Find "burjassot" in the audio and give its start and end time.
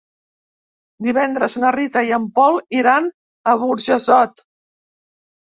3.67-4.45